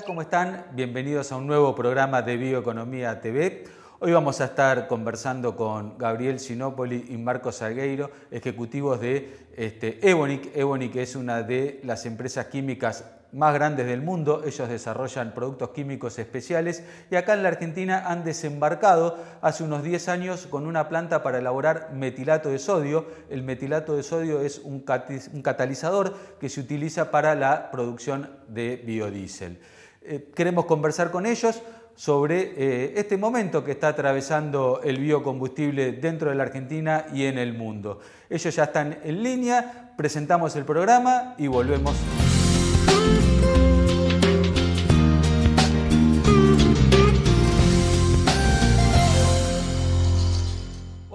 ¿Cómo 0.00 0.22
están? 0.22 0.64
Bienvenidos 0.72 1.32
a 1.32 1.36
un 1.36 1.46
nuevo 1.46 1.74
programa 1.74 2.22
de 2.22 2.38
Bioeconomía 2.38 3.20
TV. 3.20 3.64
Hoy 4.00 4.12
vamos 4.12 4.40
a 4.40 4.46
estar 4.46 4.88
conversando 4.88 5.54
con 5.54 5.98
Gabriel 5.98 6.40
Sinopoli 6.40 7.08
y 7.10 7.18
Marcos 7.18 7.56
Salgueiro, 7.56 8.10
ejecutivos 8.30 9.02
de 9.02 9.36
este, 9.54 9.98
Ebonic. 10.08 10.56
Ebonic 10.56 10.96
es 10.96 11.14
una 11.14 11.42
de 11.42 11.78
las 11.84 12.06
empresas 12.06 12.46
químicas 12.46 13.04
más 13.32 13.54
grandes 13.54 13.86
del 13.86 14.02
mundo. 14.02 14.42
Ellos 14.46 14.68
desarrollan 14.68 15.34
productos 15.34 15.70
químicos 15.70 16.18
especiales 16.18 16.84
y 17.10 17.16
acá 17.16 17.34
en 17.34 17.42
la 17.42 17.48
Argentina 17.48 18.04
han 18.06 18.24
desembarcado 18.24 19.18
hace 19.40 19.64
unos 19.64 19.82
10 19.82 20.08
años 20.08 20.46
con 20.46 20.66
una 20.66 20.88
planta 20.88 21.22
para 21.22 21.38
elaborar 21.38 21.90
metilato 21.92 22.50
de 22.50 22.58
sodio. 22.58 23.06
El 23.30 23.42
metilato 23.42 23.96
de 23.96 24.02
sodio 24.02 24.40
es 24.40 24.58
un, 24.58 24.80
catalizador 24.80 26.14
que 26.38 26.48
se 26.48 26.60
utiliza 26.60 27.10
para 27.10 27.34
la 27.34 27.70
producción 27.70 28.30
de 28.48 28.76
biodiesel. 28.76 29.58
Eh, 30.04 30.30
queremos 30.34 30.66
conversar 30.66 31.10
con 31.10 31.26
ellos 31.26 31.62
sobre 31.94 32.54
eh, 32.56 32.94
este 32.96 33.16
momento 33.16 33.64
que 33.64 33.72
está 33.72 33.88
atravesando 33.88 34.80
el 34.82 34.98
biocombustible 34.98 35.92
dentro 35.92 36.30
de 36.30 36.36
la 36.36 36.44
Argentina 36.44 37.06
y 37.12 37.26
en 37.26 37.38
el 37.38 37.52
mundo. 37.52 38.00
Ellos 38.28 38.54
ya 38.54 38.64
están 38.64 38.98
en 39.04 39.22
línea, 39.22 39.92
presentamos 39.96 40.56
el 40.56 40.64
programa 40.64 41.34
y 41.38 41.46
volvemos. 41.46 41.94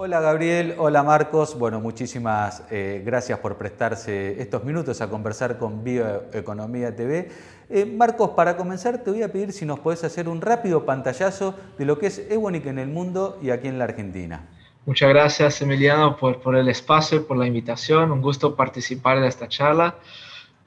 Hola 0.07 0.21
Gabriel, 0.21 0.75
hola 0.77 1.03
Marcos. 1.03 1.59
Bueno, 1.59 1.81
muchísimas 1.81 2.63
eh, 2.72 3.03
gracias 3.05 3.39
por 3.39 3.58
prestarse 3.58 4.41
estos 4.41 4.63
minutos 4.63 5.02
a 5.02 5.09
conversar 5.09 5.58
con 5.58 5.83
Bioeconomía 5.83 6.95
TV. 6.95 7.30
Eh, 7.69 7.86
Marcos, 7.86 8.30
para 8.30 8.55
comenzar 8.55 9.00
te 9.03 9.11
voy 9.11 9.22
a 9.22 9.30
pedir 9.30 9.52
si 9.52 9.66
nos 9.66 9.80
podés 9.80 10.05
hacer 10.05 10.30
un 10.30 10.39
rápido 10.39 10.85
pantallazo 10.85 11.55
de 11.78 11.83
lo 11.83 12.00
que 12.00 12.08
es 12.08 12.19
Evonik 12.30 12.67
en 12.67 12.80
el 12.80 12.88
mundo 12.88 13.38
y 13.41 13.50
aquí 13.50 13.67
en 13.67 13.80
la 13.80 13.83
Argentina. 13.83 14.47
Muchas 14.85 15.09
gracias 15.09 15.61
Emiliano 15.61 16.16
por, 16.16 16.55
el 16.55 16.69
espacio 16.69 17.17
y 17.17 17.22
por 17.23 17.35
la 17.35 17.45
invitación. 17.45 18.09
Un 18.09 18.22
gusto 18.22 18.55
participar 18.55 19.19
de 19.19 19.28
esta 19.28 19.50
charla. 19.50 19.95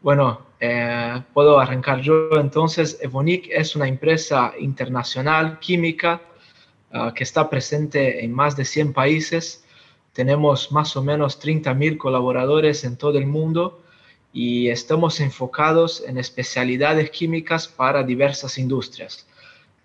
Bueno, 0.02 0.42
eh, 0.60 1.22
puedo 1.32 1.58
arrancar 1.58 2.02
yo 2.02 2.28
entonces. 2.32 2.98
Evonik 3.00 3.48
es 3.50 3.74
una 3.74 3.88
empresa 3.88 4.52
internacional 4.58 5.58
química 5.60 6.20
Ah, 6.92 7.12
que 7.14 7.22
está 7.22 7.48
presente 7.48 8.24
en 8.24 8.32
más 8.32 8.56
de 8.56 8.64
100 8.64 8.92
países. 8.92 9.64
Tenemos 10.12 10.72
más 10.72 10.96
o 10.96 11.02
menos 11.02 11.40
30.000 11.40 11.96
colaboradores 11.96 12.82
en 12.82 12.96
todo 12.96 13.16
el 13.16 13.26
mundo 13.26 13.80
y 14.32 14.68
estamos 14.68 15.20
enfocados 15.20 16.02
en 16.04 16.18
especialidades 16.18 17.10
químicas 17.10 17.68
para 17.68 18.02
diversas 18.02 18.58
industrias. 18.58 19.28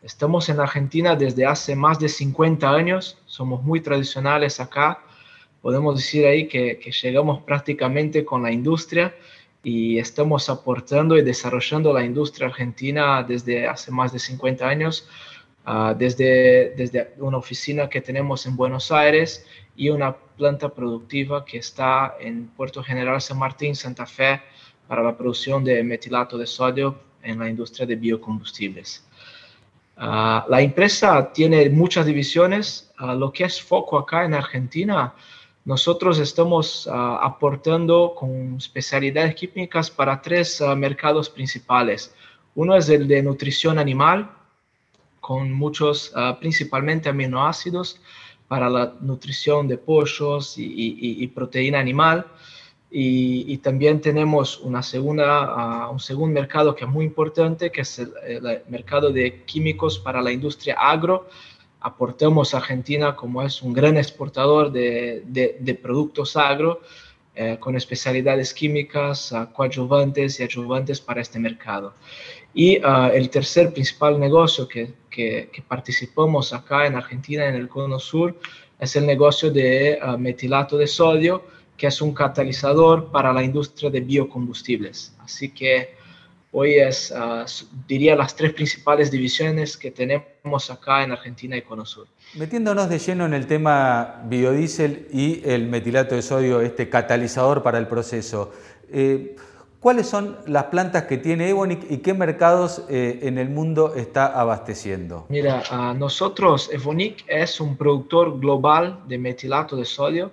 Estamos 0.02 0.50
en 0.50 0.59
Argentina 0.59 1.16
desde 1.16 1.45
hace 1.45 1.76
más 1.76 2.00
de 2.00 2.09
50 2.09 2.72
años, 2.72 3.20
somos 3.28 3.61
muy 3.61 3.81
tradicionales 3.81 4.59
acá. 4.59 5.00
Podemos 5.61 5.98
decir 5.98 6.26
ahí 6.26 6.48
que, 6.48 6.80
que 6.80 6.92
llegamos 6.92 7.44
prácticamente 7.44 8.26
con 8.26 8.42
la 8.42 8.52
industria 8.52 9.16
y 9.64 10.00
estamos 10.00 10.50
aportando 10.50 11.17
y 11.17 11.22
desarrollando 11.22 11.94
la 11.94 12.03
industria 12.03 12.48
argentina 12.48 13.22
desde 13.22 13.67
hace 13.67 13.92
más 13.92 14.11
de 14.11 14.17
50 14.17 14.67
años 14.67 15.08
Ah, 15.67 15.95
desde, 15.97 16.75
desde 16.77 17.16
una 17.17 17.38
oficina 17.38 17.89
que 17.89 17.99
tenemos 17.99 18.45
en 18.45 18.55
Buenos 18.55 18.91
Aires 18.91 19.47
y 19.75 19.89
una 19.89 20.16
planta 20.16 20.69
productiva 20.69 21.44
que 21.44 21.58
está 21.58 22.17
en 22.19 22.49
Puerto 22.49 22.83
General 22.83 23.19
San 23.19 23.39
Martín, 23.39 23.75
Santa 23.75 24.05
Fe, 24.05 24.41
para 24.88 25.02
la 25.02 25.17
producción 25.17 25.64
de 25.64 25.83
metilato 25.83 26.37
de 26.37 26.45
sodio 26.45 26.99
en 27.23 27.39
la 27.39 27.49
industria 27.49 27.87
de 27.87 27.95
biocombustibles. 27.95 29.08
Ah, 29.98 30.45
la 30.48 30.61
empresa 30.61 31.33
tiene 31.33 31.67
muchas 31.71 32.05
divisiones. 32.05 32.92
Ah, 32.98 33.15
lo 33.15 33.33
que 33.33 33.45
es 33.45 33.59
foco 33.59 33.98
acá 33.98 34.23
en 34.23 34.36
Argentina, 34.36 35.15
nosotros 35.64 36.20
estamos 36.20 36.87
aportando 36.87 38.14
con 38.15 38.58
especialidades 38.58 39.33
químicas 39.33 39.89
para 39.89 40.21
tres 40.21 40.61
mercados 40.77 41.27
principales. 41.27 42.14
Uno 42.54 42.75
es 42.75 42.87
el 42.89 43.08
de 43.08 43.23
nutrición 43.23 43.80
animal, 43.80 44.30
con 45.25 45.52
muchos, 45.52 46.11
ah, 46.13 46.37
principalmente 46.39 47.09
aminoácidos 47.09 47.99
para 48.47 48.69
la 48.69 48.93
nutrición 49.02 49.67
de 49.67 49.80
pollos 49.80 50.53
y, 50.55 51.25
proteína 51.33 51.80
animal. 51.80 52.27
Y, 52.91 53.58
también 53.58 54.02
tenemos 54.02 54.59
una 54.59 54.83
segunda, 54.83 55.25
ah, 55.45 55.89
un 55.89 55.99
segundo 55.99 56.39
mercado 56.39 56.75
que 56.75 56.86
es 56.86 56.91
muy 56.91 57.05
importante, 57.05 57.71
que 57.71 57.81
es 57.81 57.97
el, 57.97 58.61
mercado 58.69 59.11
de 59.11 59.43
químicos 59.45 59.97
para 59.97 60.21
la 60.21 60.31
industria 60.31 60.75
agro. 60.80 61.27
Aportamos 61.80 62.53
a 62.53 62.57
Argentina 62.57 63.15
como 63.15 63.42
es 63.42 63.63
un 63.63 63.73
gran 63.73 63.97
exportador 63.97 64.71
de, 64.71 65.23
de, 65.25 65.73
productos 65.73 66.37
agro, 66.37 66.81
eh, 67.36 67.58
con 67.60 67.76
especialidades 67.76 68.54
químicas, 68.54 69.32
uh, 69.32 69.52
coadyuvantes 69.52 70.40
y 70.40 70.44
ayudantes 70.44 71.02
para 71.02 71.22
este 71.22 71.38
mercado. 71.40 71.94
Y 72.54 72.80
el 73.14 73.30
tercer 73.30 73.73
principal 73.73 74.18
negocio 74.18 74.66
que, 74.66 74.94
que, 75.10 75.50
participamos 75.68 76.54
acá 76.54 76.88
en 76.88 76.96
Argentina, 76.96 77.46
en 77.46 77.56
el 77.56 77.68
Cono 77.68 78.00
Sur, 78.00 78.40
es 78.80 78.96
el 78.96 79.06
negocio 79.06 79.52
de 79.52 80.00
uh, 80.02 80.18
metilato 80.18 80.78
de 80.78 80.88
sodio, 80.88 81.44
que 81.76 81.88
es 81.88 82.02
un 82.02 82.14
catalizador 82.14 83.12
para 83.12 83.34
la 83.34 83.44
industria 83.44 83.90
de 83.90 84.00
biocombustibles. 84.00 85.14
Así 85.20 85.50
que 85.50 85.96
hoy 86.58 86.76
es, 86.76 87.11
uh, 87.11 87.45
diría, 87.86 88.16
las 88.16 88.33
tres 88.33 88.54
principales 88.54 89.11
divisiones 89.11 89.76
que 89.76 89.92
tenemos 89.92 90.71
acá 90.71 91.04
en 91.04 91.11
Argentina 91.11 91.58
y 91.58 91.61
Cono 91.61 91.86
Sur. 91.86 92.08
Metiéndonos 92.36 92.89
de 92.89 92.98
lleno 92.98 93.26
en 93.26 93.33
el 93.33 93.45
tema 93.45 94.21
biodiesel 94.23 95.08
y 95.11 95.42
el 95.43 95.67
metilato 95.67 96.16
de 96.16 96.21
sodio, 96.21 96.61
este 96.61 96.89
catalizador 96.89 97.61
para 97.61 97.77
el 97.77 97.88
proceso. 97.88 98.54
Eh, 98.89 99.36
¿Cuáles 99.82 100.08
son 100.08 100.38
las 100.48 100.66
plantas 100.66 101.04
que 101.04 101.17
tiene 101.17 101.49
Evonik 101.49 101.92
y 101.92 101.98
qué 101.98 102.14
mercados 102.14 102.83
eh, 102.89 103.20
en 103.23 103.37
el 103.37 103.49
mundo 103.49 103.93
está 103.93 104.26
abasteciendo? 104.26 105.26
Mira, 105.27 105.61
nosotros, 105.93 106.70
Evonik 106.72 107.26
es 107.27 107.60
un 107.60 107.76
productor 107.76 108.39
global 108.39 109.02
de 109.08 109.17
metilato 109.17 109.76
de 109.76 109.86
sodio. 109.86 110.32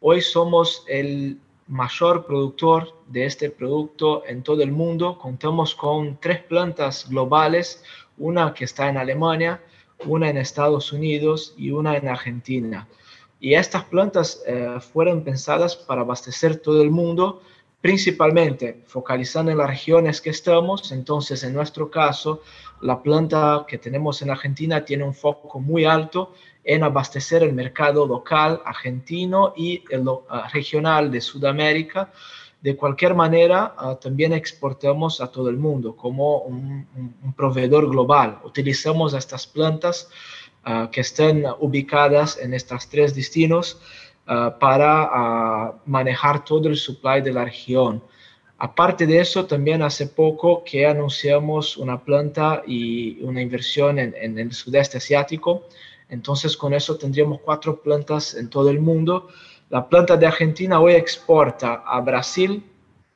Hoy 0.00 0.20
somos 0.20 0.84
el 0.88 1.38
mayor 1.66 2.26
productor 2.26 2.94
de 3.08 3.26
este 3.26 3.50
producto 3.50 4.24
en 4.26 4.42
todo 4.42 4.62
el 4.62 4.72
mundo. 4.72 5.18
Contamos 5.18 5.74
con 5.74 6.18
tres 6.20 6.42
plantas 6.42 7.08
globales, 7.08 7.82
una 8.18 8.52
que 8.54 8.64
está 8.64 8.88
en 8.88 8.98
Alemania, 8.98 9.62
una 10.06 10.28
en 10.28 10.36
Estados 10.36 10.92
Unidos 10.92 11.54
y 11.56 11.70
una 11.70 11.96
en 11.96 12.08
Argentina. 12.08 12.88
Y 13.40 13.54
estas 13.54 13.84
plantas 13.84 14.42
eh, 14.46 14.78
fueron 14.92 15.22
pensadas 15.22 15.76
para 15.76 16.02
abastecer 16.02 16.56
todo 16.56 16.82
el 16.82 16.90
mundo 16.90 17.42
principalmente 17.84 18.80
focalizando 18.86 19.50
en 19.50 19.58
las 19.58 19.68
regiones 19.68 20.22
que 20.22 20.30
estamos. 20.30 20.90
Entonces, 20.90 21.44
en 21.44 21.52
nuestro 21.52 21.90
caso, 21.90 22.40
la 22.80 23.02
planta 23.02 23.66
que 23.68 23.76
tenemos 23.76 24.22
en 24.22 24.30
Argentina 24.30 24.82
tiene 24.86 25.04
un 25.04 25.12
foco 25.12 25.60
muy 25.60 25.84
alto 25.84 26.32
en 26.64 26.82
abastecer 26.82 27.42
el 27.42 27.52
mercado 27.52 28.06
local 28.06 28.62
argentino 28.64 29.52
y 29.54 29.84
el 29.90 30.02
ah, 30.30 30.48
regional 30.50 31.10
de 31.10 31.20
Sudamérica. 31.20 32.10
De 32.62 32.74
cualquier 32.74 33.14
manera, 33.14 33.74
ah, 33.76 33.98
también 34.00 34.32
exportamos 34.32 35.20
a 35.20 35.30
todo 35.30 35.50
el 35.50 35.58
mundo 35.58 35.94
como 35.94 36.38
un, 36.38 36.86
proveedor 37.36 37.90
global. 37.90 38.38
Utilizamos 38.44 39.12
estas 39.12 39.46
plantas 39.46 40.08
ah, 40.64 40.88
que 40.90 41.02
están 41.02 41.44
ubicadas 41.60 42.38
en 42.38 42.54
estos 42.54 42.88
tres 42.88 43.14
destinos 43.14 43.78
Ah, 44.26 44.56
para 44.58 45.02
ah, 45.12 45.74
manejar 45.84 46.44
todo 46.44 46.68
el 46.68 46.76
supply 46.76 47.20
de 47.20 47.32
la 47.32 47.44
región. 47.44 48.02
Aparte 48.56 49.06
de 49.06 49.20
eso, 49.20 49.44
también 49.44 49.82
hace 49.82 50.06
poco 50.06 50.64
que 50.64 50.86
anunciamos 50.86 51.76
una 51.76 52.02
planta 52.02 52.62
y 52.66 53.22
una 53.22 53.42
inversión 53.42 53.98
en, 53.98 54.14
en, 54.16 54.38
el 54.38 54.52
sudeste 54.52 54.96
asiático. 54.96 55.64
Entonces, 56.08 56.56
con 56.56 56.72
eso 56.72 56.96
tendríamos 56.96 57.40
cuatro 57.40 57.82
plantas 57.82 58.34
en 58.34 58.48
todo 58.48 58.70
el 58.70 58.80
mundo. 58.80 59.28
La 59.68 59.86
planta 59.86 60.16
de 60.16 60.26
Argentina 60.26 60.80
hoy 60.80 60.94
exporta 60.94 61.82
a 61.86 62.00
Brasil 62.00 62.64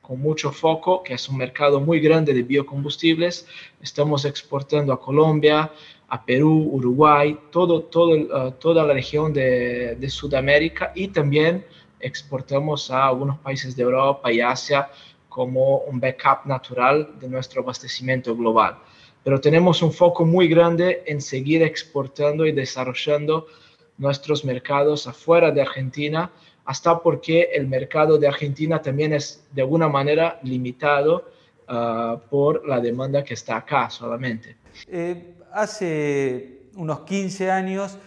con 0.09 0.19
mucho 0.21 0.51
foco, 0.51 1.03
que 1.03 1.13
es 1.13 1.29
un 1.29 1.37
mercado 1.37 1.79
muy 1.79 1.99
grande 1.99 2.33
de 2.33 2.41
biocombustibles. 2.41 3.45
Estamos 3.79 4.25
exportando 4.25 4.91
a 4.91 4.99
Colombia, 4.99 5.71
a 6.07 6.25
Perú, 6.25 6.67
Uruguay, 6.71 7.37
todo, 7.51 7.83
todo, 7.83 8.15
uh, 8.15 8.51
toda 8.53 8.83
la 8.85 8.93
región 8.93 9.31
de, 9.31 9.95
de, 9.97 10.09
Sudamérica 10.09 10.93
y 10.95 11.09
también 11.09 11.63
exportamos 11.99 12.89
a 12.89 13.05
algunos 13.05 13.37
países 13.37 13.75
de 13.75 13.83
Europa 13.83 14.31
y 14.31 14.41
Asia 14.41 14.89
como 15.29 15.81
un 15.81 15.99
backup 15.99 16.47
natural 16.47 17.11
de 17.19 17.27
nuestro 17.29 17.61
abastecimiento 17.61 18.35
global. 18.35 18.79
Pero 19.23 19.39
tenemos 19.39 19.83
un 19.83 19.93
foco 19.93 20.25
muy 20.25 20.47
grande 20.47 21.03
en 21.05 21.21
seguir 21.21 21.61
exportando 21.61 22.47
y 22.47 22.51
desarrollando 22.51 23.45
nuestros 23.99 24.43
mercados 24.43 25.05
afuera 25.05 25.51
de 25.51 25.61
Argentina, 25.61 26.31
hasta 26.69 26.99
porque 26.99 27.49
el 27.51 27.67
mercado 27.67 28.19
de 28.19 28.27
Argentina 28.27 28.79
también 28.79 29.11
es 29.11 29.43
de 29.51 29.63
alguna 29.63 29.89
manera 29.89 30.39
limitado 30.43 31.25
por 32.29 32.67
la 32.67 32.79
demanda 32.79 33.23
que 33.23 33.33
está 33.33 33.57
acá 33.57 33.89
solamente. 33.89 34.55
Eh, 34.87 35.33
hace 35.51 36.67
unos 36.75 36.99
15 37.01 37.49
años 37.49 37.97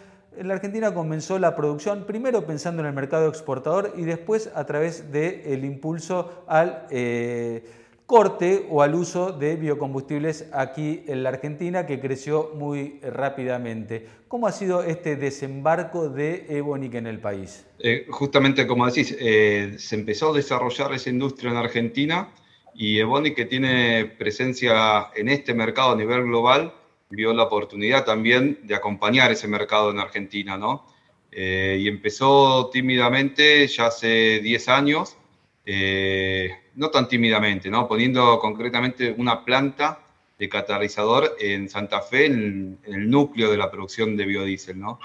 la 0.40 0.54
Argentina 0.54 0.94
comenzó 0.94 1.40
la 1.40 1.56
producción, 1.56 2.04
primero 2.04 2.46
pensando 2.46 2.82
en 2.82 2.86
el 2.86 2.94
mercado 2.94 3.28
exportador 3.28 3.94
y 3.96 4.02
después 4.02 4.48
a 4.54 4.64
través 4.64 5.10
del 5.10 5.64
impulso 5.64 6.44
al 6.46 6.86
eh, 6.90 7.64
corte 8.12 8.66
o 8.68 8.82
al 8.82 8.94
uso 8.94 9.32
de 9.32 9.56
biocombustibles 9.56 10.46
aquí 10.52 11.02
en 11.06 11.22
la 11.22 11.30
Argentina, 11.30 11.86
que 11.86 11.98
creció 11.98 12.52
muy 12.54 13.00
rápidamente. 13.00 14.06
¿Cómo 14.28 14.46
ha 14.46 14.52
sido 14.52 14.82
este 14.82 15.16
desembarco 15.16 16.10
de 16.10 16.44
Ebonic 16.50 16.92
en 16.96 17.06
el 17.06 17.20
país? 17.20 17.64
Eh, 17.78 18.04
justamente 18.10 18.66
como 18.66 18.84
decís, 18.84 19.16
eh, 19.18 19.76
se 19.78 19.94
empezó 19.96 20.28
a 20.28 20.36
desarrollar 20.36 20.92
esa 20.92 21.08
industria 21.08 21.52
en 21.52 21.56
Argentina 21.56 22.28
y 22.74 22.98
Ebonic, 22.98 23.34
que 23.34 23.46
tiene 23.46 24.04
presencia 24.04 25.06
en 25.16 25.30
este 25.30 25.54
mercado 25.54 25.92
a 25.92 25.96
nivel 25.96 26.24
global, 26.24 26.74
vio 27.08 27.32
la 27.32 27.44
oportunidad 27.44 28.04
también 28.04 28.58
de 28.64 28.74
acompañar 28.74 29.32
ese 29.32 29.48
mercado 29.48 29.90
en 29.90 29.98
Argentina, 29.98 30.58
¿no? 30.58 30.84
Eh, 31.30 31.78
y 31.80 31.88
empezó 31.88 32.68
tímidamente 32.68 33.66
ya 33.68 33.86
hace 33.86 34.40
10 34.40 34.68
años, 34.68 35.16
eh, 35.64 36.61
no 36.74 36.90
tan 36.90 37.08
tímidamente, 37.08 37.70
¿no? 37.70 37.86
Poniendo 37.88 38.38
concretamente 38.38 39.14
una 39.16 39.44
planta 39.44 40.00
de 40.38 40.48
catalizador 40.48 41.36
en 41.38 41.68
Santa 41.68 42.00
Fe, 42.00 42.26
en, 42.26 42.78
el 42.84 43.10
núcleo 43.10 43.50
de 43.50 43.56
la 43.56 43.70
producción 43.70 44.16
de 44.16 44.24
biodiesel, 44.24 44.78
¿no? 44.78 44.98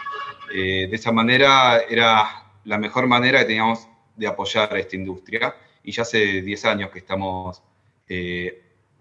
Eh, 0.53 0.87
de 0.89 0.95
esa 0.95 1.11
manera 1.11 1.79
era 1.89 2.45
la 2.63 2.77
mejor 2.77 3.07
manera 3.07 3.39
que 3.39 3.45
teníamos 3.45 3.87
de 4.15 4.27
apoyar 4.27 4.73
a 4.73 4.79
esta 4.79 4.95
industria 4.95 5.55
y 5.83 5.91
ya 5.91 6.01
hace 6.01 6.41
10 6.41 6.65
años 6.65 6.89
que 6.89 6.99
estamos 6.99 7.61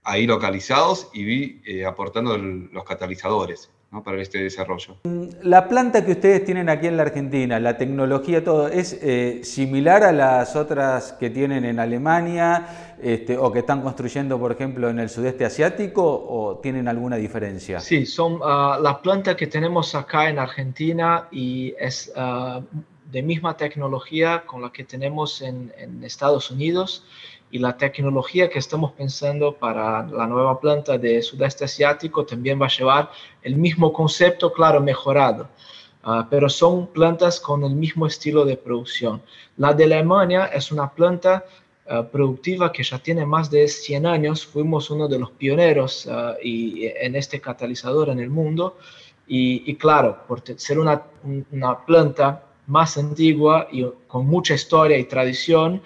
ahí 0.02 0.26
localizados 0.26 1.10
y 1.12 1.60
eh, 1.64 1.84
aportando 1.84 2.36
los 2.36 2.84
catalizadores 2.84 3.70
para 4.05 4.21
este 4.21 4.43
desarrollo. 4.43 4.97
La 5.43 5.69
planta 5.69 6.05
que 6.05 6.12
ustedes 6.12 6.44
tienen 6.44 6.69
aquí 6.69 6.87
en 6.87 6.97
la 6.97 7.05
Argentina, 7.05 7.59
la 7.61 7.77
tecnología, 7.77 8.44
todo, 8.44 8.69
¿es 8.69 8.99
eh, 9.00 9.41
similar 9.43 10.03
a 10.03 10.12
las 10.12 10.56
otras 10.56 11.12
que 11.15 11.31
tienen 11.31 11.65
en 11.65 11.79
Alemania 11.79 12.97
este, 13.00 13.38
o 13.38 13.50
que 13.53 13.61
están 13.61 13.83
construyendo, 13.83 14.38
por 14.38 14.53
ejemplo, 14.53 14.91
en 14.91 14.99
el 14.99 15.09
sudeste 15.09 15.44
asiático 15.44 16.03
o 16.05 16.59
tienen 16.59 16.88
alguna 16.88 17.17
diferencia? 17.17 17.81
Sí, 17.81 18.06
son 18.06 18.35
uh, 18.35 18.83
la 18.83 19.00
planta 19.03 19.37
que 19.37 19.47
tenemos 19.47 19.94
acá 19.94 20.29
en 20.29 20.38
Argentina 20.38 21.29
y 21.31 21.75
es 21.79 22.12
uh, 22.17 22.62
de 23.11 23.23
misma 23.23 23.56
tecnología 23.56 24.44
con 24.47 24.62
la 24.62 24.71
que 24.73 24.85
tenemos 24.85 25.41
en, 25.41 25.73
en 25.79 26.03
Estados 26.05 26.50
Unidos 26.50 27.05
y 27.50 27.58
la 27.58 27.76
tecnología 27.76 28.50
que 28.50 28.58
estamos 28.58 28.93
pensando 28.93 29.52
para 29.54 30.06
la 30.06 30.26
nueva 30.26 30.60
planta 30.60 30.98
de 30.98 31.22
sudeste 31.22 31.64
asiático 31.64 32.25
también 32.26 32.60
va 32.60 32.66
a 32.66 32.76
llevar 32.76 33.10
el 33.43 33.56
mismo 33.56 33.93
concepto, 33.93 34.52
claro, 34.52 34.81
mejorado. 34.81 35.48
Ah, 36.08 36.25
pero 36.31 36.48
son 36.48 36.87
plantas 36.87 37.40
con 37.40 37.64
el 37.64 37.75
mismo 37.75 38.06
estilo 38.06 38.44
de 38.44 38.56
producción. 38.56 39.22
La 39.56 39.75
de 39.75 39.84
Alemania 39.84 40.44
es 40.46 40.70
una 40.70 40.88
planta 40.93 41.44
ah, 41.88 42.04
productiva 42.04 42.70
que 42.70 42.84
ya 42.84 43.00
tiene 43.00 43.26
más 43.26 43.50
de 43.50 43.66
100 43.66 44.06
años. 44.06 44.46
Fuimos 44.46 44.88
uno 44.90 45.08
de 45.08 45.19
los 45.19 45.32
pioneros 45.32 46.06
uh, 46.06 46.37
y, 46.40 46.87
en 46.87 47.16
este 47.16 47.40
catalizador 47.40 48.10
en 48.10 48.20
el 48.20 48.31
mundo. 48.31 48.78
Y, 49.26 49.69
y 49.69 49.75
claro, 49.75 50.19
por 50.28 50.44
ser 50.56 50.78
una, 50.78 51.02
una 51.50 51.84
planta 51.84 52.44
más 52.69 52.96
antigua 52.99 53.66
y 53.72 53.84
con 54.06 54.26
mucha 54.26 54.54
historia 54.54 54.99
y 54.99 55.04
tradición, 55.04 55.75
eh, 55.76 55.81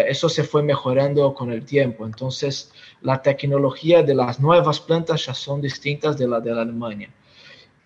eso 0.00 0.28
se 0.28 0.44
fue 0.44 0.62
mejorando 0.62 1.34
con 1.34 1.52
el 1.52 1.64
tiempo. 1.64 2.04
Entonces, 2.04 2.72
la 3.02 3.22
tecnología 3.22 4.02
de 4.02 4.14
las 4.14 4.40
nuevas 4.40 4.80
plantas 4.80 5.26
ya 5.26 5.34
son 5.34 5.60
distintas 5.60 6.18
de 6.18 6.28
la 6.28 6.40
de 6.40 6.54
la 6.54 6.62
Alemania. 6.62 7.10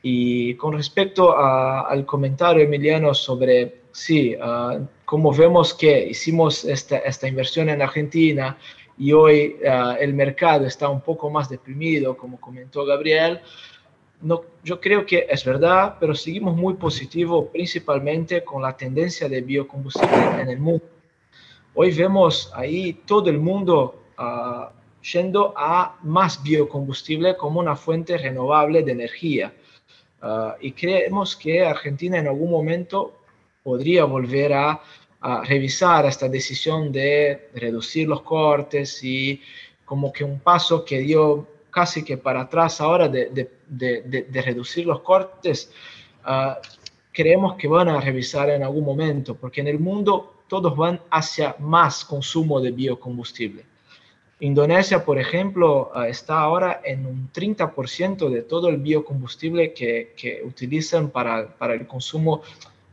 Y 0.03 0.55
con 0.55 0.75
respecto 0.75 1.37
al 1.37 2.07
comentario, 2.07 2.63
Emiliano, 2.63 3.13
sobre, 3.15 3.83
sí, 3.91 4.37
uh, 4.37 4.87
como 5.05 5.33
vemos 5.33 5.75
que 5.75 6.09
hicimos 6.09 6.65
esta, 6.65 6.99
esta, 6.99 7.27
inversión 7.27 7.69
en 7.69 7.83
Argentina 7.83 8.57
y 8.97 9.13
hoy 9.13 9.57
uh, 9.65 9.97
el 10.01 10.15
mercado 10.15 10.67
está 10.67 10.89
un 10.89 11.01
poco 11.01 11.31
más 11.31 11.49
deprimido, 11.49 12.17
como 12.17 12.41
comentó 12.41 12.85
Gabriel, 12.85 13.41
no, 14.21 14.43
yo 14.65 14.81
creo 14.81 15.05
que 15.05 15.27
es 15.29 15.45
verdad, 15.45 15.97
pero 16.01 16.15
seguimos 16.15 16.57
muy 16.57 16.75
positivo, 16.75 17.49
principalmente 17.49 18.43
con 18.45 18.63
la 18.63 18.77
tendencia 18.77 19.29
de 19.29 19.41
biocombustible 19.41 20.41
en 20.41 20.49
el 20.49 20.59
mundo 20.59 20.98
Hoy 21.81 21.93
vemos 21.93 22.51
ahí 22.57 22.93
todo 23.07 23.31
el 23.31 23.39
mundo 23.39 24.03
uh, 24.19 24.65
yendo 25.01 25.55
a 25.57 25.97
más 26.03 26.43
biocombustible 26.43 27.37
como 27.37 27.61
una 27.61 27.77
fuente 27.77 28.19
renovable 28.19 28.83
de 28.83 28.91
energía. 28.91 29.55
Uh, 30.21 30.55
y 30.61 30.73
creemos 30.73 31.37
que 31.37 31.65
Argentina 31.65 32.19
en 32.19 32.27
algún 32.27 32.51
momento 32.51 33.21
podría 33.63 34.07
volver 34.07 34.55
a, 34.55 34.83
a, 35.21 35.45
revisar 35.45 36.05
esta 36.07 36.29
decisión 36.29 36.91
de 36.91 37.49
reducir 37.55 38.09
los 38.09 38.23
cortes 38.23 39.05
y 39.05 39.41
como 39.85 40.13
que 40.13 40.25
un 40.25 40.41
paso 40.41 40.85
que 40.85 40.99
dio 40.99 41.47
casi 41.71 42.05
que 42.05 42.17
para 42.19 42.41
atrás 42.41 42.81
ahora 42.81 43.07
de, 43.07 43.27
de, 43.27 43.53
de, 43.69 44.27
de 44.29 44.43
reducir 44.43 44.85
los 44.85 44.99
cortes, 45.03 45.71
uh, 46.27 46.55
creemos 47.13 47.55
que 47.55 47.69
van 47.69 47.89
a 47.89 48.01
revisar 48.01 48.51
en 48.51 48.65
algún 48.65 48.85
momento, 48.85 49.37
porque 49.37 49.61
en 49.61 49.69
el 49.69 49.79
mundo 49.79 50.38
todos 50.49 50.77
van 50.77 51.01
hacia 51.11 51.55
más 51.59 52.05
consumo 52.05 52.61
de 52.61 52.71
biocombustible. 52.73 53.65
Indonesia, 54.41 55.05
por 55.05 55.19
ejemplo, 55.19 55.91
ah, 55.95 56.09
está 56.09 56.39
ahora 56.39 56.81
en 56.85 57.07
un 57.07 57.31
30% 57.33 58.29
de 58.29 58.43
todo 58.43 58.69
el 58.69 58.77
biocombustible 58.77 59.73
que, 59.73 60.43
utilizan 60.45 61.11
para, 61.11 61.57
el 61.75 61.87
consumo, 61.87 62.43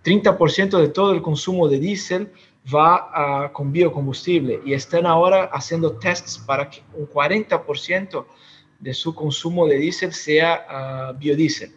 30% 0.03 0.79
de 0.79 0.89
todo 0.89 1.11
el 1.11 1.21
consumo 1.21 1.67
de 1.67 1.79
diésel 1.79 2.31
va 2.73 3.47
uh, 3.49 3.53
con 3.53 3.71
biocombustible 3.71 4.59
y 4.65 4.73
están 4.73 5.05
ahora 5.05 5.51
haciendo 5.53 5.97
tests 5.97 6.39
para 6.39 6.67
que 6.67 6.81
un 6.95 7.07
40% 7.07 8.25
de 8.79 8.93
su 8.95 9.13
consumo 9.13 9.67
de 9.67 9.77
diésel 9.77 10.13
sea 10.13 11.11
uh, 11.13 11.17
biodiesel. 11.17 11.71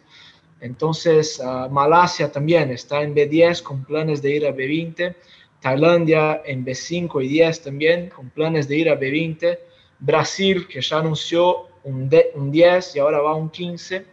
Entonces, 0.61 1.41
Malasia 1.71 2.29
también 2.29 2.69
está 2.71 3.01
en 3.01 3.15
B10 3.15 3.63
con 3.63 3.85
planes 3.85 4.21
de 4.21 4.35
ir 4.35 4.45
a 4.45 4.53
B20 4.53 5.15
Tailandia 5.61 6.41
en 6.45 6.65
B5 6.65 7.23
y 7.23 7.27
10 7.27 7.61
también, 7.61 8.09
con 8.09 8.29
planes 8.29 8.67
de 8.67 8.77
ir 8.77 8.89
a 8.89 8.99
B20. 8.99 9.59
Brasil, 9.99 10.67
que 10.67 10.81
ya 10.81 10.99
anunció 10.99 11.67
un, 11.83 12.09
un 12.35 12.51
10 12.51 12.95
y 12.95 12.99
ahora 12.99 13.19
va 13.19 13.31
a 13.31 13.35
un 13.35 13.49
15. 13.49 14.05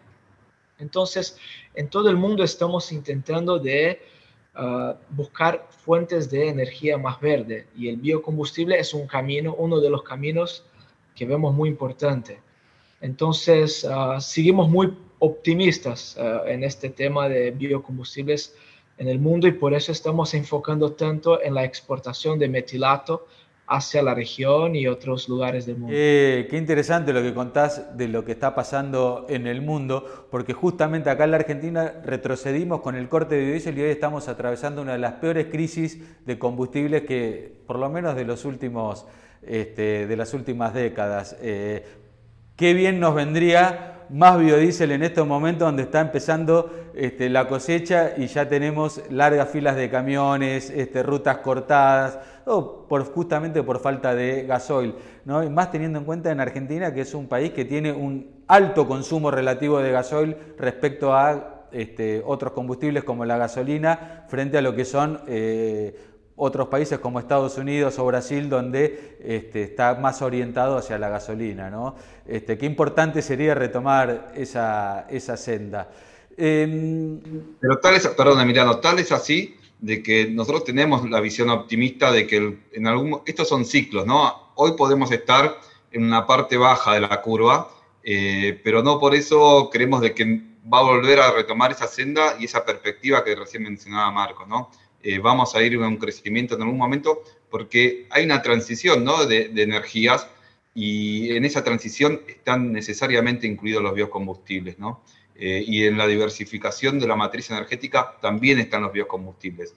Entonces, 0.79 1.39
en 1.75 1.89
todo 1.89 2.11
el 2.11 2.17
mundo 2.17 2.43
estamos 2.43 2.91
intentando 2.93 3.59
de 3.59 4.01
uh, 4.59 4.95
buscar 5.11 5.67
fuentes 5.71 6.31
de 6.31 6.49
energía 6.49 6.99
más 6.99 7.21
verde 7.21 7.67
y 7.77 7.89
el 7.89 7.97
biocombustible 7.97 8.79
es 8.79 8.93
un 8.95 9.07
camino, 9.07 9.55
uno 9.55 9.81
de 9.81 9.91
los 9.91 10.03
caminos 10.03 10.65
que 11.15 11.25
vemos 11.25 11.55
muy 11.55 11.69
importante. 11.69 12.41
Entonces, 13.01 13.85
uh, 13.85 14.21
seguimos 14.21 14.69
muy 14.69 14.97
optimistas 15.19 16.17
uh, 16.19 16.47
en 16.47 16.65
este 16.65 16.91
tema 16.91 17.29
de 17.29 17.51
biocombustibles 17.53 18.55
en 18.99 19.09
el 19.09 19.19
mundo 19.19 19.47
y 19.47 19.53
por 19.53 19.75
eso 19.75 19.93
estamos 19.93 20.35
enfocando 20.35 20.93
tanto 20.93 21.43
en 21.43 21.55
la 21.55 21.65
exportación 21.65 22.39
de 22.39 22.49
metilato 22.49 23.27
hacia 23.69 24.01
la 24.03 24.15
región 24.15 24.77
y 24.77 24.87
otros 24.87 25.29
lugares 25.29 25.67
del 25.67 25.79
mundo. 25.79 25.95
Eh, 25.97 26.47
qué 26.49 26.57
interesante 26.57 27.13
lo 27.13 27.21
que 27.21 27.35
contás 27.35 27.97
de 27.97 28.07
lo 28.09 28.25
que 28.25 28.33
está 28.33 28.55
pasando 28.55 29.27
en 29.29 29.47
el 29.47 29.61
mundo, 29.61 30.27
porque 30.31 30.53
justamente 30.53 31.11
acá 31.11 31.25
en 31.25 31.33
la 31.33 31.39
Argentina 31.39 31.95
retrocedimos 32.05 32.81
con 32.81 32.95
el 32.95 33.09
corte 33.09 33.35
de 33.35 33.43
biodiesel 33.43 33.77
y 33.79 33.83
hoy 33.83 33.91
estamos 33.91 34.29
atravesando 34.29 34.83
una 34.83 34.93
de 34.93 34.99
las 34.99 35.15
peores 35.15 35.47
crisis 35.47 36.01
de 36.25 36.39
combustibles 36.39 37.03
que, 37.03 37.61
por 37.67 37.79
lo 37.79 37.91
menos 37.91 38.15
de 38.15 38.25
los 38.25 38.45
últimos, 38.45 39.05
este, 39.43 40.07
de 40.07 40.17
las 40.17 40.33
últimas 40.33 40.73
décadas. 40.73 41.37
Eh, 41.41 41.85
qué 42.55 42.73
bien 42.73 43.01
nos 43.01 43.17
vendría 43.17 43.96
más 44.09 44.39
biodiesel 44.39 44.93
en 44.93 45.03
estos 45.03 45.27
momentos 45.27 45.67
donde 45.67 45.83
está 45.83 46.01
empezando 46.01 46.71
este, 46.95 47.29
la 47.29 47.49
cosecha 47.49 48.13
y 48.17 48.27
ya 48.27 48.49
tenemos 48.49 49.03
largas 49.11 49.51
filas 49.51 49.77
de 49.77 49.91
camiones, 49.91 50.71
este, 50.71 51.03
rutas 51.03 51.39
cortadas, 51.39 52.19
por, 52.45 53.05
justamente 53.13 53.63
por 53.63 53.81
falta 53.81 54.15
de 54.15 54.45
gasoil. 54.47 54.95
Y 55.25 55.49
más 55.51 55.71
teniendo 55.71 55.99
en 55.99 56.05
cuenta 56.05 56.31
en 56.31 56.41
Argentina 56.41 56.95
que 56.95 57.01
es 57.01 57.15
un 57.15 57.27
país 57.27 57.53
que 57.53 57.65
tiene 57.65 57.93
un 57.93 58.45
alto 58.47 58.87
consumo 58.87 59.31
relativo 59.31 59.81
de 59.81 59.91
gasoil 59.91 60.37
respecto 60.59 61.13
a 61.15 61.67
este, 61.73 62.23
otros 62.25 62.53
combustibles 62.53 63.05
como 63.05 63.25
la 63.25 63.37
gasolina 63.37 64.25
frente 64.29 64.59
a 64.59 64.63
lo 64.63 64.75
que 64.75 64.85
son 64.85 65.21
eh, 65.27 65.95
otros 66.37 66.69
países 66.69 66.99
como 66.99 67.19
Estados 67.19 67.57
Unidos 67.57 67.99
o 67.99 68.05
Brasil, 68.05 68.49
donde 68.49 69.17
este, 69.23 69.63
está 69.63 69.95
más 69.95 70.21
orientado 70.23 70.77
hacia 70.77 70.99
la 70.99 71.09
gasolina. 71.09 71.71
¿no? 71.71 71.97
Este, 72.27 72.59
qué 72.59 72.67
importante 72.67 73.23
sería 73.23 73.55
retomar 73.55 74.33
esa, 74.37 75.07
esa 75.09 75.37
senda. 75.37 75.91
Em, 76.37 77.21
Pero 77.59 77.79
tal 77.79 77.95
es, 77.95 78.07
perdón, 78.09 78.41
Emiliano, 78.41 78.79
tal 78.79 78.99
es 78.99 79.11
así 79.13 79.57
de 79.81 80.03
que 80.03 80.31
nosotros 80.31 80.65
tenemos 80.65 81.09
la 81.09 81.21
visión 81.21 81.49
optimista 81.51 82.13
de 82.13 82.27
que 82.27 82.59
en 82.73 82.87
algún, 82.87 83.23
estos 83.27 83.49
son 83.49 83.65
ciclos, 83.65 84.07
¿no? 84.07 84.53
Hoy 84.55 84.73
podemos 84.77 85.11
estar 85.13 85.59
en 85.91 86.05
una 86.05 86.27
parte 86.27 86.57
baja 86.57 86.95
de 86.95 87.01
la 87.01 87.23
curva, 87.23 87.71
eh, 88.03 88.61
pero 88.63 88.83
no 88.83 88.99
por 88.99 89.15
eso 89.15 89.71
creemos 89.73 90.01
de 90.01 90.15
que 90.15 90.43
va 90.73 90.81
a 90.81 90.83
volver 90.83 91.21
a 91.21 91.31
retomar 91.31 91.73
esa 91.73 91.87
senda 91.87 92.37
y 92.39 92.45
esa 92.45 92.65
perspectiva 92.65 93.25
que 93.25 93.35
recién 93.35 93.63
mencionaba 93.63 94.11
Marco, 94.11 94.47
¿no? 94.47 94.71
Eh, 95.09 95.21
vamos 95.21 95.55
a 95.55 95.63
ir 95.63 95.77
a 95.77 95.87
un 95.87 95.99
crecimiento 95.99 96.57
en 96.57 96.63
algún 96.63 96.79
momento 96.79 97.23
porque 97.49 98.09
hay 98.11 98.25
una 98.25 98.43
transición 98.43 99.05
¿no? 99.05 99.25
de, 99.25 99.53
energías 99.55 100.27
y 100.75 101.31
en 101.37 101.45
esa 101.45 101.63
transición 101.63 102.23
están 102.27 102.73
necesariamente 102.73 103.47
incluidos 103.47 103.85
los 103.85 103.95
biocombustibles, 103.95 104.81
¿no? 104.81 105.03
Eh, 105.37 105.63
y 105.65 105.85
en 105.85 105.97
la 105.97 106.09
diversificación 106.09 106.99
de 106.99 107.07
la 107.07 107.15
matriz 107.15 107.49
energética 107.51 108.17
también 108.21 108.59
están 108.59 108.83
los 108.83 108.93
biocombustibles. 108.93 109.75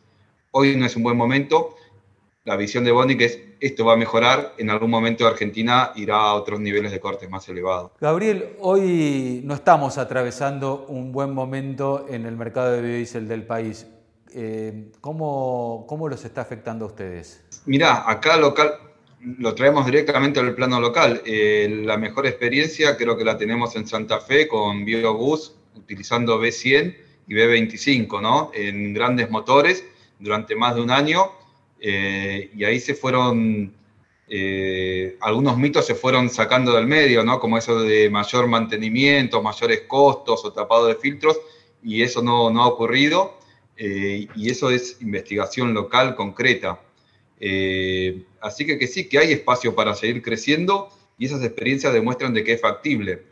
Hoy 0.49 0.75
no 0.75 0.87
es 0.87 0.95
un 0.95 1.03
buen 1.03 1.15
momento, 1.15 1.75
la 2.43 2.55
visión 2.55 2.83
de 2.83 2.91
Bonic 2.91 3.21
es 3.21 3.39
esto 3.59 3.85
va 3.85 3.93
a 3.93 3.97
mejorar, 3.97 4.55
en 4.57 4.71
algún 4.71 4.89
momento 4.89 5.27
Argentina 5.27 5.91
irá 5.95 6.15
a 6.15 6.33
otros 6.33 6.59
niveles 6.59 6.91
de 6.91 6.99
cortes 6.99 7.29
más 7.29 7.47
elevados. 7.49 7.91
Gabriel, 8.01 8.55
hoy 8.61 9.41
no 9.43 9.53
estamos 9.53 9.99
atravesando 9.99 10.87
un 10.87 11.11
buen 11.11 11.35
momento 11.35 12.07
en 12.09 12.25
el 12.25 12.35
mercado 12.35 12.71
de 12.71 12.81
biodiesel 12.81 13.27
del 13.27 13.43
país. 13.43 13.85
Eh, 14.33 14.91
¿cómo, 15.01 15.85
¿Cómo 15.87 16.07
los 16.07 16.23
está 16.23 16.41
afectando 16.41 16.85
a 16.85 16.87
ustedes? 16.89 17.43
Mirá, 17.65 18.09
acá 18.09 18.37
local, 18.37 18.73
lo 19.37 19.55
traemos 19.55 19.85
directamente 19.85 20.39
al 20.39 20.53
plano 20.55 20.79
local. 20.79 21.21
Eh, 21.25 21.83
la 21.85 21.97
mejor 21.97 22.27
experiencia 22.27 22.95
creo 22.95 23.17
que 23.17 23.23
la 23.23 23.37
tenemos 23.37 23.75
en 23.75 23.87
Santa 23.87 24.19
Fe 24.19 24.47
con 24.47 24.85
BioBus, 24.85 25.55
utilizando 25.75 26.39
B100 26.41 26.95
y 27.27 27.33
B25, 27.33 28.21
¿no? 28.21 28.51
En 28.53 28.93
grandes 28.93 29.29
motores 29.29 29.83
durante 30.19 30.55
más 30.55 30.75
de 30.75 30.81
un 30.81 30.91
año 30.91 31.31
eh, 31.79 32.51
y 32.55 32.63
ahí 32.65 32.79
se 32.79 32.93
fueron, 32.93 33.73
algunos 35.21 35.57
mitos 35.57 35.87
se 35.87 35.95
fueron 35.95 36.29
sacando 36.29 36.73
del 36.73 36.85
medio, 36.85 37.23
¿no? 37.23 37.39
Como 37.39 37.57
eso 37.57 37.81
de 37.81 38.09
mayor 38.11 38.47
mantenimiento, 38.47 39.41
mayores 39.41 39.81
costos 39.87 40.45
o 40.45 40.53
tapado 40.53 40.85
de 40.85 40.95
filtros, 40.95 41.39
y 41.81 42.03
eso 42.03 42.21
no, 42.21 42.51
no 42.51 42.63
ha 42.63 42.67
ocurrido, 42.67 43.38
eh, 43.79 44.27
y 44.35 44.49
eso 44.51 44.69
es 44.69 44.97
investigación 45.01 45.73
local 45.73 46.15
concreta. 46.15 46.79
así 48.41 48.65
que, 48.65 48.77
que 48.77 48.85
sí, 48.85 49.09
que 49.09 49.17
hay 49.17 49.31
espacio 49.31 49.73
para 49.73 49.95
seguir 49.95 50.21
creciendo, 50.21 50.89
y 51.17 51.25
esas 51.25 51.43
experiencias 51.43 51.93
demuestran 51.93 52.33
de 52.33 52.43
que 52.43 52.53
es 52.53 52.61
factible. 52.61 53.23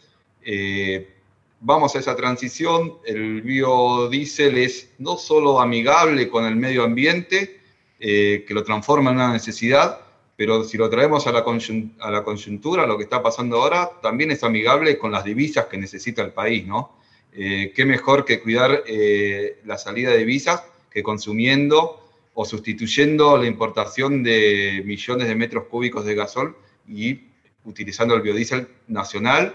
vamos 1.60 1.96
a 1.96 2.00
esa 2.00 2.16
transición, 2.16 2.94
el 3.06 3.42
biodiesel 3.42 4.58
es 4.58 4.89
no 4.98 5.18
solo 5.18 5.60
amigable 5.60 6.30
con 6.30 6.46
el 6.46 6.56
medio 6.56 6.84
ambiente, 6.84 7.58
eh, 8.00 8.46
que 8.48 8.54
lo 8.54 8.63
transforma 8.63 9.10
en 9.10 9.16
una 9.16 9.34
necesidad, 9.34 10.01
pero 10.36 10.63
si 10.63 10.77
lo 10.77 10.88
traemos 10.88 11.25
a 11.25 11.32
la, 11.32 11.39
a 11.39 12.86
lo 12.86 12.98
que 12.98 13.04
está 13.04 13.24
pasando 13.24 13.58
ahora, 13.58 13.89
también 14.04 14.30
es 14.30 14.44
amigable 14.44 15.00
con 15.00 15.12
las 15.12 15.24
divisas 15.24 15.66
que 15.66 15.80
necesita 15.80 16.22
el 16.22 16.32
país, 16.32 16.68
¿no? 16.68 16.96
Eh, 17.39 17.72
¿Qué 17.75 17.86
mejor 17.86 18.25
que 18.25 18.41
cuidar 18.41 18.84
eh, 18.88 19.60
la 19.63 19.77
salida 19.77 20.10
de 20.10 20.17
divisas 20.17 20.63
que 20.89 21.03
consumiendo 21.03 22.03
o 22.34 22.46
sustituyendo 22.46 23.38
la 23.38 23.46
importación 23.46 24.24
de 24.24 24.82
millones 24.84 25.27
de 25.27 25.36
metros 25.36 25.65
cúbicos 25.65 26.03
de 26.03 26.15
gasol 26.15 26.58
y 26.88 27.27
utilizando 27.63 28.15
el 28.15 28.24
biodiesel 28.24 28.67
nacional, 28.88 29.53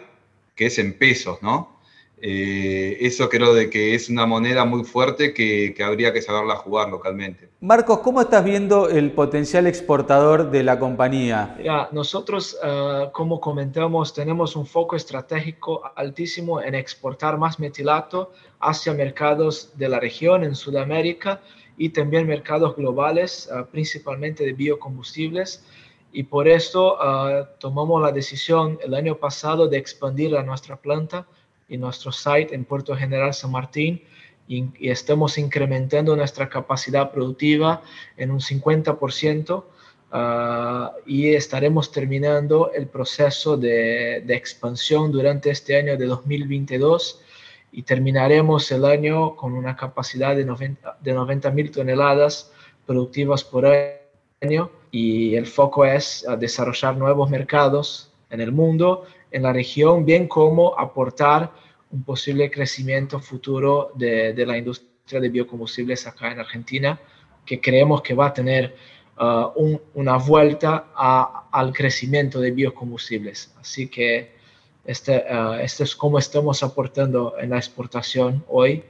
que 0.55 0.67
es 0.67 0.79
en 0.79 0.93
pesos, 0.93 1.43
¿no? 1.43 1.81
Eh, 2.25 2.99
eso 3.01 3.29
creo 3.29 3.53
de 3.53 3.69
que 3.69 3.97
es 3.97 4.09
una 4.09 4.27
moneda 4.27 4.65
muy 4.65 4.85
fuerte 4.85 5.35
que, 5.35 5.75
habría 5.85 6.13
que 6.13 6.23
saberla 6.23 6.55
jugar 6.55 6.89
localmente. 6.89 7.49
Marcos, 7.61 7.99
¿cómo 7.99 8.21
estás 8.21 8.45
viendo 8.45 8.89
el 8.89 9.11
potencial 9.11 9.67
exportador 9.67 10.53
de 10.53 10.63
la 10.63 10.79
compañía? 10.79 11.59
nosotros, 11.91 12.57
ah, 12.63 13.11
como 13.13 13.41
comentamos, 13.41 14.15
tenemos 14.15 14.55
un 14.55 14.67
foco 14.67 14.95
estratégico 14.95 15.83
altísimo 15.97 16.63
en 16.63 16.77
exportar 16.77 17.39
más 17.39 17.59
metilato 17.59 18.31
hacia 18.61 18.95
mercados 18.95 19.77
de 19.77 19.89
la 19.89 19.99
región 19.99 20.45
en 20.45 20.55
Sudamérica 20.55 21.41
y 21.77 21.89
también 21.89 22.29
mercados 22.29 22.77
globales, 22.77 23.51
ah, 23.53 23.67
principalmente 23.69 24.45
de 24.45 24.53
biocombustibles. 24.53 25.65
Y 26.13 26.23
por 26.23 26.47
esto 26.47 26.99
ah, 27.01 27.49
tomamos 27.59 28.01
la 28.01 28.13
decisión 28.13 28.79
el 28.85 28.95
año 28.95 29.17
pasado 29.17 29.67
de 29.67 29.79
expandir 29.79 30.37
a 30.37 30.45
nuestra 30.45 30.77
planta 30.77 31.27
en 31.73 31.81
nuestro 31.81 32.13
site 32.13 32.55
en 32.55 32.65
Puerto 32.65 32.95
General 32.95 33.33
San 33.33 33.51
Martín 33.51 34.03
y, 34.47 34.69
estamos 34.81 35.39
incrementando 35.39 36.15
nuestra 36.15 36.49
capacidad 36.49 37.11
productiva 37.11 37.83
en 38.17 38.31
un 38.31 38.41
50% 38.41 39.65
ah, 40.13 40.93
y 41.07 41.35
estaremos 41.35 41.91
terminando 41.91 42.73
el 42.73 42.87
proceso 42.87 43.57
de, 43.57 44.23
de, 44.27 44.35
expansión 44.35 45.11
durante 45.11 45.51
este 45.51 45.77
año 45.77 45.97
de 45.97 46.07
2022 46.07 47.21
y 47.73 47.83
terminaremos 47.83 48.71
el 48.71 48.85
año 48.85 49.35
con 49.35 49.55
una 49.55 49.75
capacidad 49.75 50.37
de 50.37 50.45
90 50.45 50.99
de 51.01 51.13
90 51.13 51.51
mil 51.53 51.71
toneladas 51.71 52.53
productivas 52.85 53.43
por 53.45 53.65
año 53.67 54.71
y 54.91 55.35
el 55.37 55.47
foco 55.47 55.87
es 55.87 56.27
desarrollar 56.39 56.97
nuevos 56.99 57.31
mercados 57.31 58.13
en 58.29 58.43
el 58.43 58.53
mundo 58.53 59.07
en 59.33 59.43
la 59.43 59.53
región, 59.53 60.05
bien 60.05 60.29
como 60.29 60.79
aportar 60.79 61.51
un 61.91 62.03
posible 62.05 62.51
crecimiento 62.51 63.21
futuro 63.21 63.93
de, 63.95 64.33
de 64.33 64.47
la 64.47 64.57
industria 64.57 65.21
de 65.21 65.29
biocombustibles 65.29 66.07
acá 66.07 66.31
en 66.33 66.41
Argentina, 66.41 66.99
que 67.45 67.61
creemos 67.61 68.03
que 68.03 68.15
va 68.15 68.27
a 68.27 68.33
tener 68.33 68.75
uh, 69.19 69.79
una 69.95 70.17
vuelta 70.17 70.87
a, 70.95 71.49
al 71.51 71.73
crecimiento 71.73 72.41
de 72.41 72.51
biocombustibles. 72.51 73.55
Así 73.61 73.89
que 73.89 74.33
este, 74.85 75.25
uh, 75.31 75.55
este 75.55 75.85
es 75.85 75.95
cómo 75.97 76.19
estamos 76.19 76.63
aportando 76.63 77.35
en 77.39 77.51
la 77.51 77.57
exportación 77.57 78.45
hoy 78.49 78.85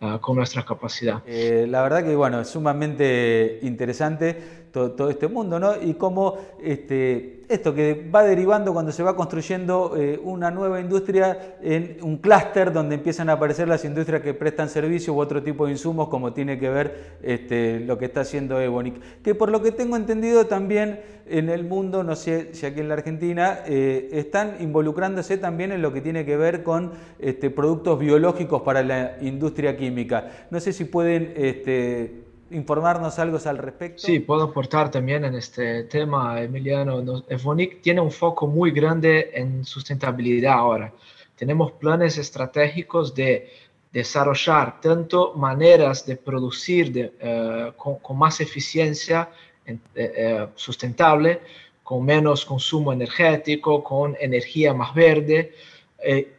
uh, 0.00 0.18
con 0.18 0.36
nuestra 0.36 0.64
capacidad. 0.64 1.22
Eh, 1.26 1.66
la 1.68 1.82
verdad 1.82 2.04
que 2.04 2.16
bueno, 2.16 2.40
es 2.40 2.48
sumamente 2.48 3.60
interesante 3.62 4.68
todo, 4.72 5.10
este 5.10 5.28
mundo, 5.28 5.58
¿no? 5.58 5.80
Y 5.80 5.94
cómo 5.94 6.36
este, 6.62 7.42
esto 7.48 7.74
que 7.74 8.08
va 8.14 8.22
derivando 8.22 8.72
cuando 8.72 8.92
se 8.92 9.02
va 9.02 9.16
construyendo 9.16 9.94
eh, 9.96 10.20
una 10.22 10.50
nueva 10.50 10.80
industria 10.80 11.56
en 11.60 11.98
un 12.02 12.18
clúster 12.18 12.72
donde 12.72 12.94
empiezan 12.94 13.28
a 13.28 13.32
aparecer 13.32 13.68
las 13.68 13.84
industrias 13.84 14.22
que 14.22 14.34
prestan 14.34 14.68
servicios 14.68 15.16
u 15.16 15.20
otro 15.20 15.42
tipo 15.42 15.66
de 15.66 15.72
insumos, 15.72 16.08
como 16.08 16.32
tiene 16.32 16.58
que 16.58 16.70
ver 16.70 17.18
este, 17.22 17.80
lo 17.80 17.98
que 17.98 18.06
está 18.06 18.20
haciendo 18.20 18.60
Ebonic. 18.60 19.22
Que 19.22 19.34
por 19.34 19.50
lo 19.50 19.62
que 19.62 19.72
tengo 19.72 19.96
entendido 19.96 20.46
también 20.46 21.00
en 21.26 21.48
el 21.48 21.64
mundo, 21.64 22.02
no 22.02 22.16
sé 22.16 22.54
si 22.54 22.66
aquí 22.66 22.80
en 22.80 22.88
la 22.88 22.94
Argentina, 22.94 23.60
eh, 23.66 24.08
están 24.12 24.56
involucrándose 24.60 25.38
también 25.38 25.72
en 25.72 25.82
lo 25.82 25.92
que 25.92 26.00
tiene 26.00 26.24
que 26.24 26.36
ver 26.36 26.62
con 26.62 26.92
este, 27.18 27.50
productos 27.50 27.98
biológicos 27.98 28.62
para 28.62 28.82
la 28.82 29.16
industria 29.20 29.76
química. 29.76 30.30
No 30.50 30.60
sé 30.60 30.72
si 30.72 30.84
pueden... 30.84 31.32
Este, 31.36 32.29
informarnos 32.50 33.18
algo 33.18 33.38
al 33.44 33.58
respecto? 33.58 34.02
Sí, 34.02 34.20
puedo 34.20 34.44
aportar 34.44 34.90
también 34.90 35.24
en 35.24 35.34
este 35.34 35.84
tema, 35.84 36.40
Emiliano. 36.40 37.22
Evonic 37.28 37.80
tiene 37.80 38.00
un 38.00 38.10
foco 38.10 38.46
muy 38.46 38.70
grande 38.70 39.30
en 39.34 39.64
sustentabilidad 39.64 40.54
ahora. 40.54 40.92
Tenemos 41.36 41.72
planes 41.72 42.18
estratégicos 42.18 43.14
de 43.14 43.50
desarrollar 43.92 44.80
tanto 44.80 45.34
maneras 45.34 46.06
de 46.06 46.16
producir 46.16 46.92
de, 46.92 47.12
eh, 47.18 47.72
con, 47.76 48.18
más 48.18 48.40
eficiencia 48.40 49.30
eh, 49.66 49.78
eh, 49.94 50.46
sustentable, 50.54 51.40
con 51.82 52.04
menos 52.04 52.44
consumo 52.44 52.92
energético, 52.92 53.82
con 53.82 54.16
energía 54.20 54.72
más 54.72 54.94
verde, 54.94 55.52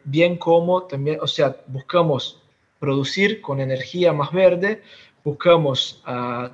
bien 0.02 0.38
como 0.38 0.84
también, 0.84 1.18
o 1.20 1.26
sea, 1.26 1.54
buscamos 1.66 2.42
producir 2.80 3.40
con 3.40 3.60
energía 3.60 4.12
más 4.12 4.32
verde, 4.32 4.82
buscamos 5.24 6.02
uh, 6.06 6.48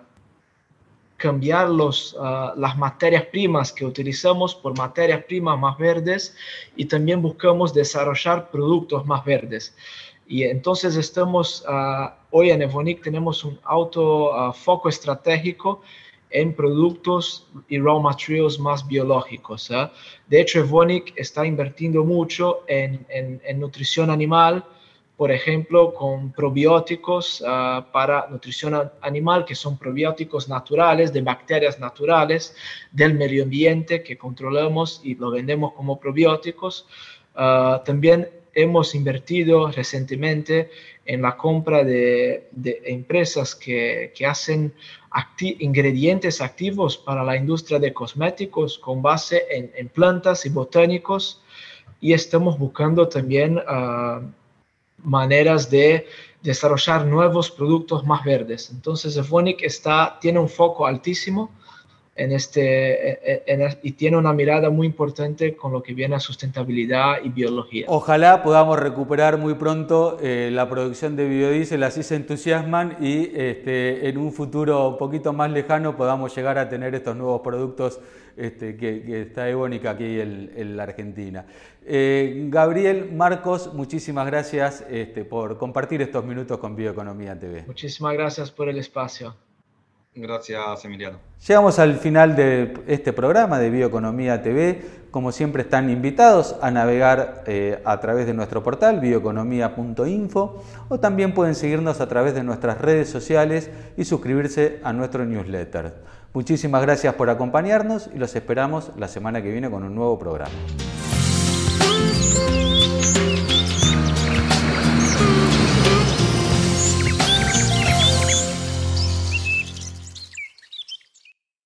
cambiar 1.18 1.68
los, 1.68 2.16
ah, 2.18 2.54
las 2.56 2.78
materias 2.78 3.24
primas 3.24 3.72
que 3.72 3.84
utilizamos 3.84 4.54
por 4.54 4.78
materias 4.78 5.24
primas 5.24 5.58
más 5.58 5.76
verdes 5.76 6.34
y 6.76 6.84
también 6.84 7.20
buscamos 7.20 7.74
desarrollar 7.74 8.50
productos 8.50 9.04
más 9.04 9.24
verdes. 9.24 9.76
Y 10.28 10.44
entonces 10.44 10.96
estamos, 10.96 11.64
ah, 11.68 12.16
hoy 12.30 12.50
en 12.50 12.62
Evonic 12.62 13.02
tenemos 13.02 13.44
un 13.44 13.58
auto 13.64 14.52
foco 14.54 14.88
estratégico 14.88 15.82
en 16.30 16.54
productos 16.54 17.48
y 17.68 17.78
raw 17.80 17.98
materials 18.00 18.60
más 18.60 18.86
biológicos. 18.86 19.70
De 20.28 20.40
hecho, 20.40 20.60
Evonic 20.60 21.14
está 21.16 21.44
invirtiendo 21.46 22.04
mucho 22.04 22.64
en, 22.68 23.04
en, 23.08 23.40
en 23.44 23.58
nutrición 23.58 24.10
animal, 24.10 24.62
por 25.18 25.32
ejemplo, 25.32 25.92
con 25.94 26.30
probióticos 26.30 27.42
ah, 27.44 27.88
para 27.92 28.28
nutrición 28.30 28.88
animal, 29.00 29.44
que 29.44 29.56
son 29.56 29.76
probióticos 29.76 30.48
naturales, 30.48 31.12
de 31.12 31.22
bacterias 31.22 31.80
naturales 31.80 32.54
del 32.92 33.14
medio 33.14 33.42
ambiente 33.42 34.04
que 34.04 34.16
controlamos 34.16 35.00
y 35.02 35.16
lo 35.16 35.32
vendemos 35.32 35.72
como 35.72 35.98
probióticos. 35.98 36.86
Ah, 37.34 37.82
también 37.84 38.28
hemos 38.54 38.94
invertido 38.94 39.72
recientemente 39.72 40.70
en 41.04 41.22
la 41.22 41.36
compra 41.36 41.82
de, 41.82 42.48
empresas 42.84 43.56
que, 43.56 44.12
hacen 44.24 44.72
ingredientes 45.40 46.40
activos 46.40 46.96
para 46.96 47.24
la 47.24 47.34
industria 47.34 47.80
de 47.80 47.92
cosméticos 47.92 48.78
con 48.78 49.02
base 49.02 49.46
en, 49.50 49.88
plantas 49.88 50.46
y 50.46 50.50
botánicos 50.50 51.42
y 52.00 52.12
estamos 52.12 52.56
buscando 52.56 53.08
también 53.08 53.60
ah, 53.66 54.20
maneras 55.02 55.70
de 55.70 56.06
desarrollar 56.42 57.06
nuevos 57.06 57.50
productos 57.50 58.06
más 58.06 58.24
verdes. 58.24 58.70
Entonces, 58.70 59.16
Evonik 59.16 59.62
está, 59.62 60.18
tiene 60.20 60.38
un 60.38 60.48
foco 60.48 60.86
altísimo 60.86 61.50
en 62.18 62.32
este, 62.32 63.32
y 63.82 63.92
tiene 63.92 64.16
una 64.16 64.32
mirada 64.32 64.70
muy 64.70 64.88
importante 64.88 65.54
con 65.54 65.72
lo 65.72 65.82
que 65.82 65.94
viene 65.94 66.16
a 66.16 66.20
sustentabilidad 66.20 67.18
y 67.22 67.28
biología. 67.28 67.86
Ojalá 67.88 68.42
podamos 68.42 68.78
recuperar 68.78 69.38
muy 69.38 69.54
pronto 69.54 70.18
eh, 70.20 70.50
la 70.52 70.68
producción 70.68 71.14
de 71.14 71.28
biodiesel, 71.28 71.82
así 71.84 72.02
se 72.02 72.16
entusiasman 72.16 72.96
y 73.00 73.30
este, 73.34 74.08
en 74.08 74.18
un 74.18 74.32
futuro 74.32 74.88
un 74.88 74.98
poquito 74.98 75.32
más 75.32 75.50
lejano 75.52 75.96
podamos 75.96 76.34
llegar 76.36 76.58
a 76.58 76.68
tener 76.68 76.94
estos 76.96 77.16
nuevos 77.16 77.40
productos 77.40 78.00
este, 78.38 78.76
que, 78.76 79.22
está 79.22 79.48
Evónica 79.48 79.90
aquí 79.90 80.20
en, 80.20 80.76
la 80.76 80.84
Argentina. 80.84 81.44
Eh, 81.84 82.46
Gabriel, 82.48 83.10
Marcos, 83.12 83.72
muchísimas 83.74 84.26
gracias 84.26 84.84
este, 84.88 85.24
por 85.24 85.58
compartir 85.58 86.02
estos 86.02 86.24
minutos 86.24 86.58
con 86.58 86.76
Bioeconomía 86.76 87.38
TV. 87.38 87.64
Muchísimas 87.66 88.14
gracias 88.14 88.50
por 88.50 88.68
el 88.68 88.78
espacio. 88.78 89.34
Gracias, 90.14 90.84
Emiliano. 90.84 91.18
Llegamos 91.46 91.78
al 91.78 91.96
final 91.96 92.34
de 92.34 92.74
este 92.88 93.12
programa 93.12 93.60
de 93.60 93.70
Bioeconomía 93.70 94.42
TV. 94.42 94.82
Como 95.12 95.30
siempre 95.30 95.62
están 95.62 95.90
invitados 95.90 96.56
a 96.60 96.70
navegar 96.70 97.44
eh, 97.46 97.80
a 97.84 98.00
través 98.00 98.26
de 98.26 98.34
nuestro 98.34 98.62
portal 98.62 99.00
bioeconomía.info 99.00 100.62
o 100.88 101.00
también 101.00 101.34
pueden 101.34 101.54
seguirnos 101.54 102.00
a 102.00 102.08
través 102.08 102.34
de 102.34 102.42
nuestras 102.42 102.80
redes 102.80 103.08
sociales 103.08 103.70
y 103.96 104.04
suscribirse 104.04 104.80
a 104.82 104.92
nuestro 104.92 105.24
newsletter. 105.24 105.94
Muchísimas 106.34 106.82
gracias 106.82 107.14
por 107.14 107.30
acompañarnos 107.30 108.10
y 108.14 108.18
los 108.18 108.34
esperamos 108.36 108.90
la 108.96 109.08
semana 109.08 109.42
que 109.42 109.50
viene 109.50 109.70
con 109.70 109.82
un 109.82 109.94
nuevo 109.94 110.18
programa. 110.18 110.50